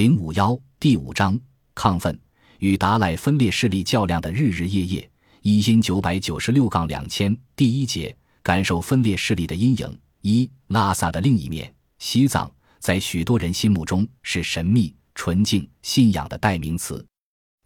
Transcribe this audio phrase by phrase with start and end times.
[0.00, 1.38] 零五幺第五章
[1.74, 2.18] 亢奋
[2.58, 5.10] 与达赖分裂势力较量的日日夜夜。
[5.42, 10.00] 一因九百九十六杠两千第一节感受分裂势力的阴影。
[10.22, 17.04] 一拉萨的另一面，西藏在许多人心目中是神秘、纯净、信仰的代名词。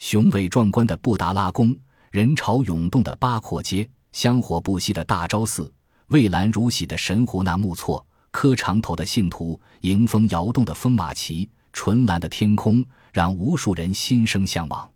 [0.00, 1.72] 雄伟壮观的布达拉宫，
[2.10, 5.72] 人潮涌动的八廓街，香火不息的大昭寺，
[6.08, 12.82] 蔚蓝如洗的神湖纳木错，磕长头的信徒，迎风摇动的风马旗，纯蓝的天空，
[13.12, 14.90] 让无数人心生向往。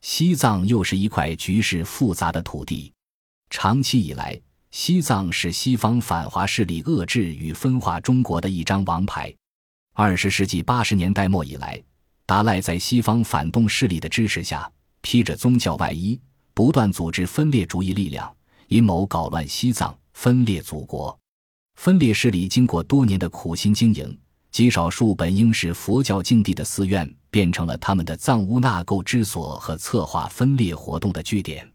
[0.00, 2.92] 西藏又是一块局势复杂的土地，
[3.50, 9.32] 长期以来，西藏是西方反华势力遏制与分化中国的一张王牌。
[9.92, 11.80] 二十世纪八十年代末以来，
[12.26, 14.68] 达赖在西方反动势力的支持下，
[15.02, 16.18] 披着宗教外衣，
[16.54, 18.34] 不断组织分裂主义力量，
[18.68, 21.16] 阴谋搞乱西藏，分裂祖国。
[21.76, 24.18] 分裂势力经过多年的苦心经营。
[24.54, 31.68] 极少数本应是佛教境地的寺院，变成了他们的藏污纳垢之所和策划分裂活动的据点。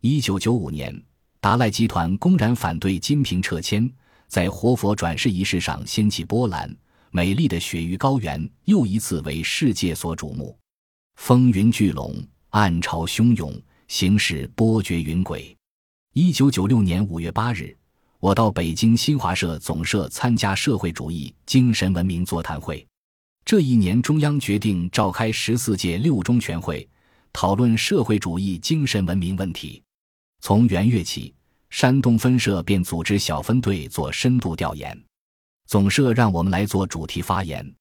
[0.00, 0.98] 一九九五年，
[1.38, 3.92] 达赖集团公然反对金瓶撤迁，
[4.26, 6.74] 在活佛转世仪式上掀起波澜。
[7.10, 10.58] 美丽的雪域高原又一次为世界所瞩目，
[11.16, 12.16] 风云聚拢，
[12.48, 13.54] 暗潮汹涌，
[13.86, 15.54] 形势波谲云诡。
[16.14, 17.76] 一九九六年五月八日。
[18.24, 22.86] 我到北京新华社总社参加社会主义精神文明座谈会。
[23.44, 26.88] 这一年，中央决定召开十四届六中全会，
[27.34, 29.82] 讨论社会主义精神文明问题。
[30.40, 31.34] 从元月起，
[31.68, 34.98] 山东分社便组织小分队做深度调研，
[35.66, 37.74] 总社让我们来做主题发言。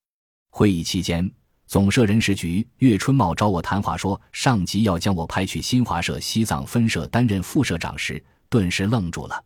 [0.49, 1.31] 会议期间，
[1.67, 9.41] 总社人事局岳春茂找我谈话，说上级要将我派去新华社西藏分社担任副社长时，顿时愣住了。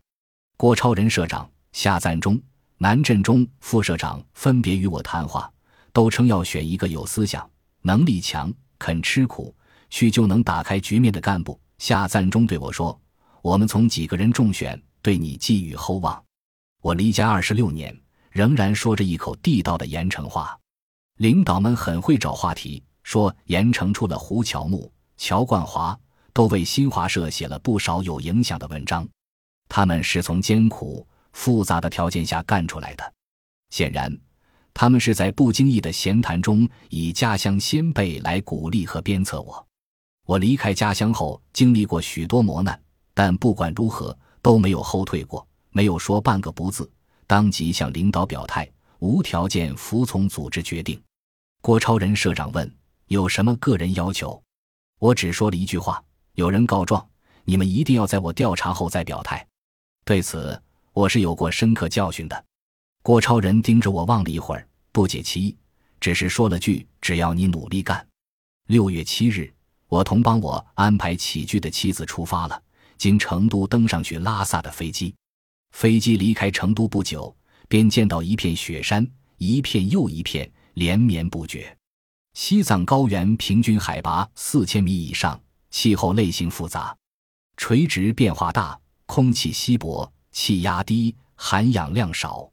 [0.59, 2.41] 郭超人社长、夏赞中、
[2.79, 5.47] 南振中副社长分别与我谈话，
[5.93, 7.47] 都称要选一个有思想、
[7.83, 9.55] 能力强、肯吃苦、
[9.91, 11.59] 去就能打开局面的干部。
[11.77, 12.99] 夏赞中对我说
[13.43, 16.19] ：“我们从几个人中选，对你寄予厚望。”
[16.81, 17.95] 我离家二十六年，
[18.31, 20.57] 仍然说着一口地道的盐城话。
[21.17, 25.95] 领导们很会找话题，说盐城出了胡乔木、乔冠华，
[26.33, 29.07] 都为新华社写了不少有影响的文章。
[29.77, 33.13] 他们是从艰苦复杂的条件下干出来的，
[33.69, 34.11] 显然，
[34.73, 39.67] 他们是在不经意的闲谈中以家乡先辈来鼓励和鞭策我。
[40.25, 42.81] 我离开家乡后，经历过许多磨难，
[43.13, 46.89] 但不管如何都没有后退过，没有说半个不字，
[47.27, 48.67] 当即向领导表态，
[48.97, 50.99] 无条件服从组织决定。
[51.61, 52.75] 郭超人社长问
[53.09, 54.41] ：“有什么个人要求？”
[54.97, 57.07] 我只说了一句话：“有人告状，
[57.43, 59.47] 你们一定要在我调查后再表态。”
[60.07, 60.57] 对此，
[60.93, 62.45] 我是有过深刻教训的。
[63.03, 65.57] 郭超人盯着我望了一会儿，不解其意，
[65.99, 68.07] 只是说了句：“只要你努力干。”
[68.67, 69.53] 六月七日，
[69.89, 72.63] 我同帮我安排起居的妻子出发了，
[72.97, 75.13] 经成都登上去拉萨的飞机。
[75.71, 77.35] 飞机离开成都不久，
[77.67, 79.05] 便见到一片雪山，
[79.39, 81.77] 一片又一片，连绵不绝。
[82.33, 85.37] 西藏高原平均海拔四千米以上，
[85.69, 86.95] 气候类型复杂，
[87.57, 88.79] 垂直变化大。
[89.07, 92.47] 空气稀薄，气压低，含氧量少。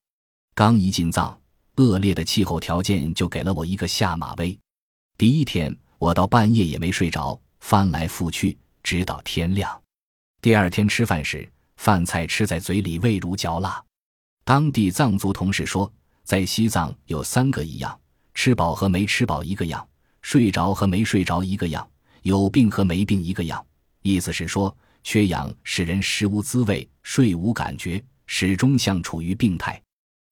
[0.54, 1.38] 刚一进藏，
[1.76, 4.56] 恶劣的气候条件就给了我一个下马威。
[5.18, 9.78] 第一天，我到半夜也没睡着，翻来覆去，直到天亮。
[10.40, 13.84] 第二天吃饭时，饭菜吃在嘴里味如嚼蜡。
[14.44, 15.92] 当地藏族同事说，
[16.22, 18.00] 在西藏有三个一样：
[18.32, 19.86] 吃饱和没吃饱一个样，
[20.22, 21.86] 睡着和没睡着一个样，
[22.22, 23.62] 有病和没病一个样。
[24.02, 24.74] 意思是说。
[25.04, 29.80] 缺氧使人食无滋味、睡无感觉，始终像处于病态。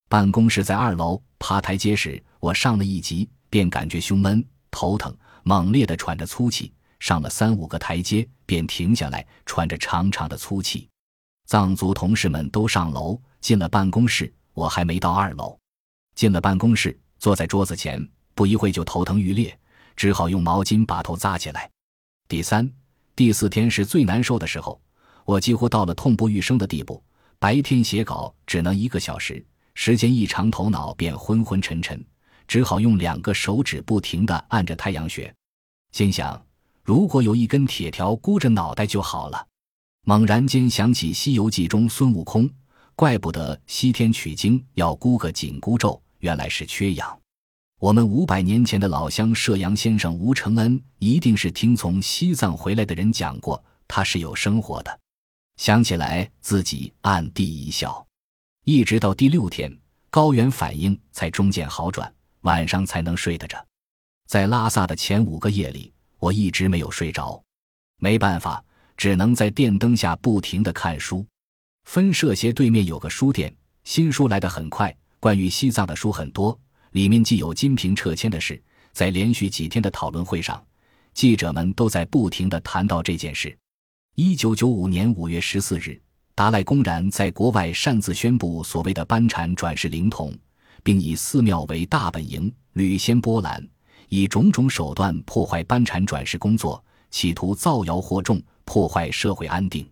[0.09, 6.73] 办公室在二楼，爬台阶时，我上了一级，便感觉胸闷、头疼，猛烈地喘着粗气。
[6.99, 10.89] 上了三五个台阶，便停下来，喘着长长的粗气。
[11.45, 15.57] 藏族同事们都上楼，进了办公室，我还没到二楼。
[16.15, 19.55] 进了办公室，坐在桌子前，不一会就头疼欲裂，
[19.95, 21.69] 只好用毛巾把头扎起来。
[22.27, 22.71] 第三。
[23.15, 24.81] 第四天是最难受的时候，
[25.25, 27.03] 我几乎到了痛不欲生的地步。
[27.37, 29.45] 白天写稿只能一个小时，
[29.75, 32.03] 时间一长，头脑便昏昏沉沉，
[32.47, 35.33] 只好用两个手指不停地按着太阳穴。
[35.91, 36.43] 心想，
[36.83, 39.47] 如果有一根铁条箍着脑袋就好了。
[40.05, 42.49] 猛然间想起《西游记》中孙悟空，
[42.95, 47.22] 怪不得西天取经要箍个紧箍咒，原来是缺氧。
[47.83, 54.99] 我们五百年前的老乡射阳先生吴承恩，一定是听从西藏回来的人讲过，他是有生活的。
[55.57, 58.07] 想起来自己暗地一笑。
[58.63, 59.77] 一直到第六天，
[60.09, 62.09] 高原反应才中渐好转，
[62.43, 63.61] 晚上才能睡得着。
[64.27, 67.43] 在拉萨的前五个夜里，我一直没有睡着，
[67.97, 68.63] 没办法，
[68.95, 71.25] 只能在电灯下不停地看书。
[71.83, 73.53] 分社斜对面有个书店，
[73.83, 76.57] 新书来得很快，关于西藏的书很多，
[76.93, 78.59] 里面既有金瓶撤迁的事。
[78.93, 80.63] 在连续几天的讨论会上，
[81.15, 83.55] 记者们都在不停地谈到这件事。
[84.15, 85.99] 一九九五年五月十四日，
[86.35, 90.31] 达赖公然在国外擅自宣布所谓的班禅转世灵童，
[90.83, 93.67] 并以寺庙为大本营，屡掀波澜，
[94.09, 99.89] 以种种手段破坏班禅转世工作，企图造谣惑众，破坏社会安定。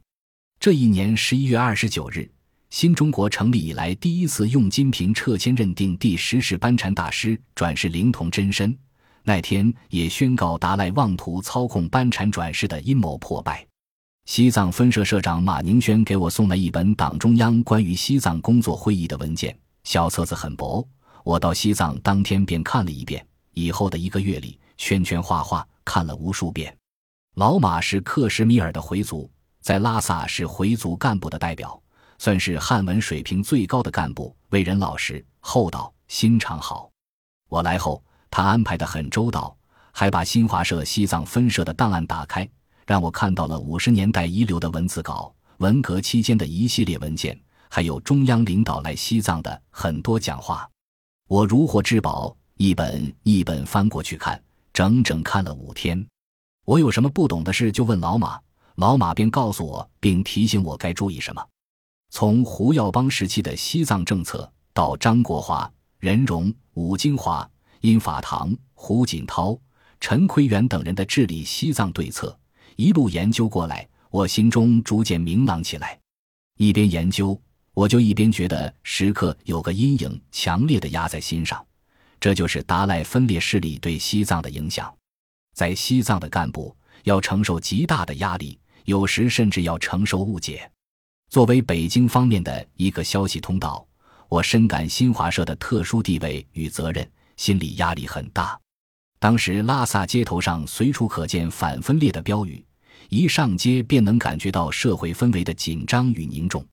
[0.60, 2.30] 这一年十一月二十九日，
[2.72, 8.76] 新中国成立以来第一次用金瓶撤迁认定第十世班禅大师转世灵童真身。
[9.24, 13.68] 那天也宣告达赖妄图操控班禅转世的阴谋破败。
[14.26, 19.54] 西藏分社社长马宁轩给我送了一本党中央关于西藏工作会议的文件，
[19.84, 20.88] 小册子很薄，
[21.26, 23.24] 我到西藏当天便看了一遍。
[23.54, 26.74] 以后的一个月里，圈圈画画看了无数遍。
[27.36, 29.30] 老马是克什米尔的回族，
[29.60, 31.78] 在拉萨是回族干部的代表，
[32.22, 36.88] 算是汉文水平最高的干部，为人老实厚道，心肠好。
[37.50, 38.00] 我来后。
[38.30, 39.58] 他安排的很周到，
[39.92, 42.48] 还把新华社西藏分社的档案打开，
[42.86, 47.36] 让我看到了五十年代遗留的文字稿、文革期间的一系列文件，
[47.70, 50.70] 还有中央领导来西藏的很多讲话。
[51.28, 54.40] 我如获至宝，一本一本翻过去看，
[54.72, 56.08] 整整看了五天。
[56.66, 58.40] 我有什么不懂的事就问老马，
[58.76, 61.44] 老马便告诉我，并提醒我该注意什么。
[62.12, 67.50] 从胡耀邦时期的西藏政策，到张国华、任荣、伍金华。
[67.80, 69.60] 殷法堂、胡锦涛、
[70.00, 72.38] 陈奎元等人的治理西藏对策，
[72.76, 76.00] 一路研究过来，我心中逐渐明朗起来。
[76.60, 77.36] 一边研究，
[77.74, 81.66] 我就一边觉得时刻有个阴影强烈的压在心上，
[82.20, 84.94] 这就是达赖分裂势力对西藏的影响。
[85.56, 90.70] 在西藏的干部要承受极大的压力，有时甚至要承受误解。
[91.32, 93.88] 作为北京方面的一个消息通道，
[94.28, 97.10] 我深感新华社的特殊地位与责任。
[97.38, 98.60] 心理压力很大。
[99.18, 102.64] 当时拉萨街头上随处可见反分裂的标语，
[103.08, 106.64] 一上街便能感觉到社会氛围的紧张与凝重。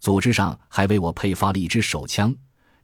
[0.00, 2.32] 组织上还为我配发了一支手枪，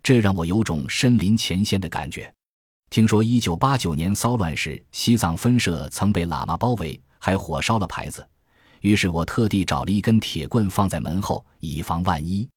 [0.02, 2.32] 这让我有种身临前线的感觉。
[2.88, 8.26] 听说1989年骚乱时，西藏分社曾被喇嘛包围，还火烧了牌子。
[8.80, 12.48] 于是我特地找了一根铁棍放在门后，以防万一。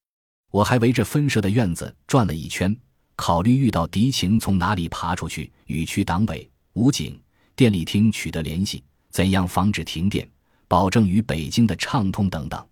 [0.51, 2.75] 我还围着分社的院子转了一圈。
[3.15, 7.21] 考虑遇到敌情从哪里爬出去，与区党委、武警、
[7.55, 10.27] 电力厅取得联系，怎样防止停电，
[10.67, 12.67] 保证与北京的畅通等等。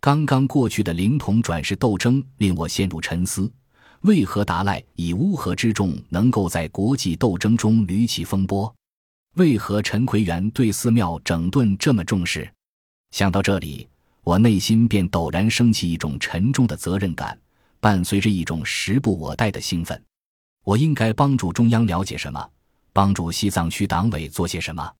[0.00, 3.50] 刚刚过去的灵童转世斗争令我陷入沉思：
[4.00, 8.72] 为何达赖以乌合之众能够在国际斗争中屡起风波？
[9.34, 12.52] 为何陈奎元对寺庙整顿这么重视？
[13.10, 13.88] 想到这里，
[14.22, 17.38] 我内心便陡然升起一种沉重的责任感。
[17.78, 20.02] 伴随着一种时不我待的兴奋，
[20.64, 22.50] 我应该帮助中央了解什么？
[22.92, 24.90] 帮助西藏区党委做些什么？